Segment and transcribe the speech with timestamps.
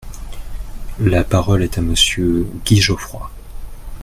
[0.99, 3.29] La parole est à Monsieur Guy Geoffroy.